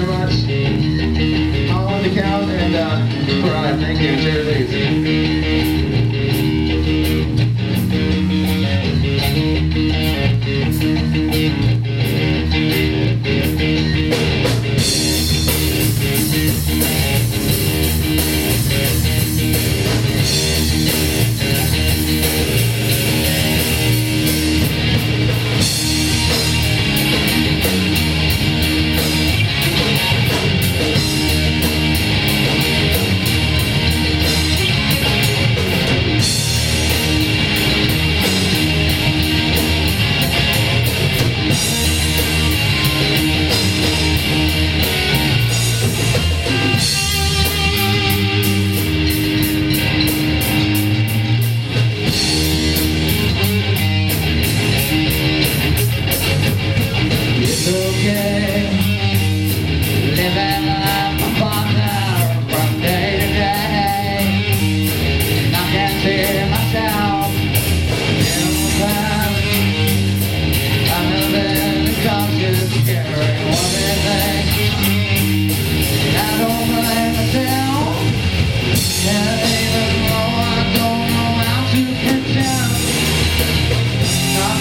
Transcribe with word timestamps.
very 0.00 0.18
much. 0.18 1.70
I 1.70 2.02
the 2.02 2.10
and 2.50 2.74
uh, 2.74 3.80
Thank 3.80 4.00
you. 4.00 4.16
Cheers. 4.16 5.39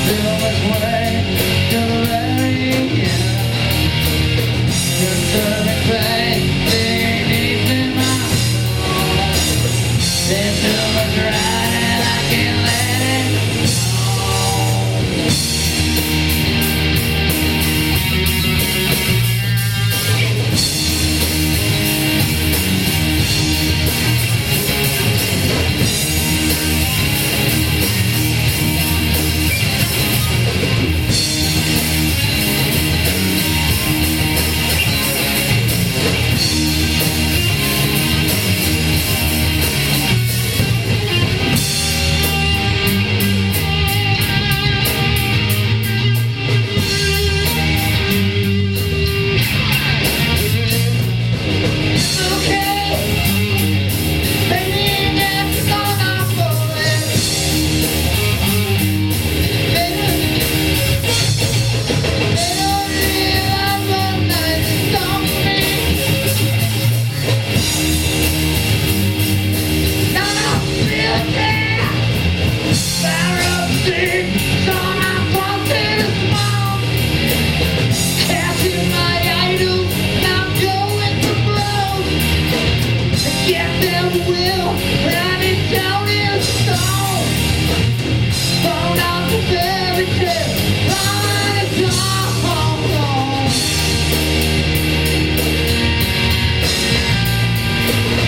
feel 0.08 0.38
this 0.40 0.60
way 0.72 1.49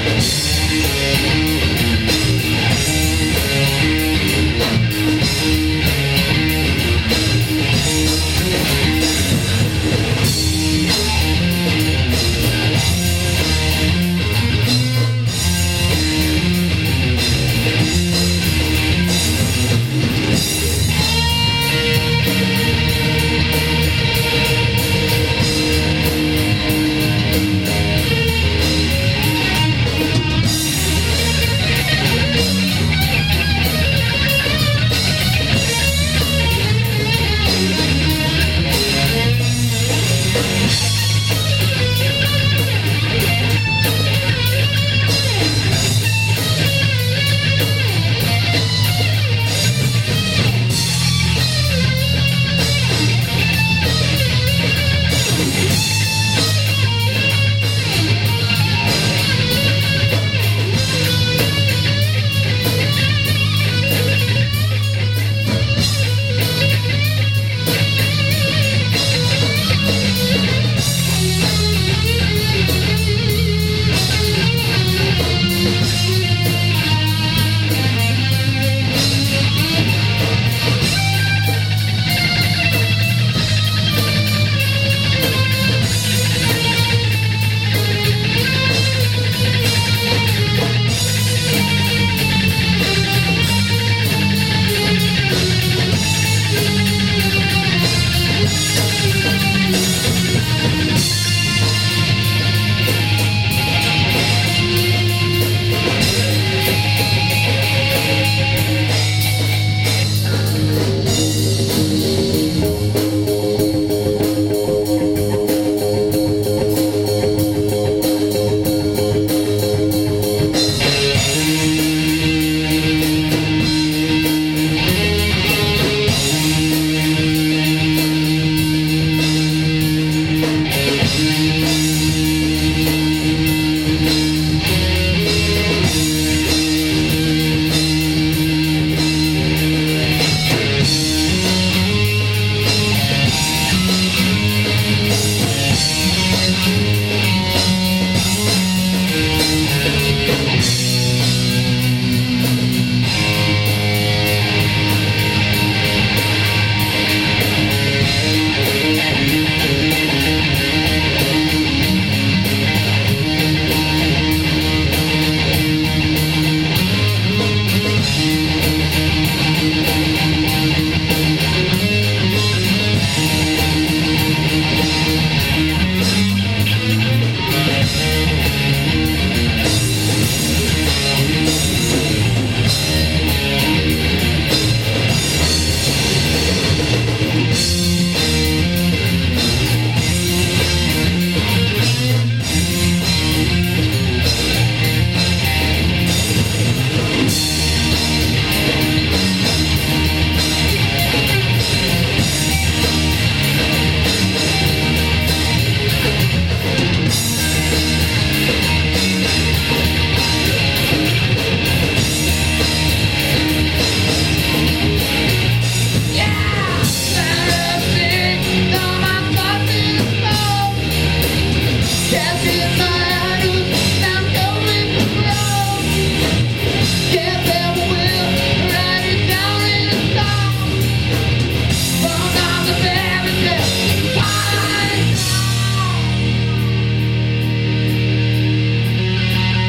Thank 0.03 0.50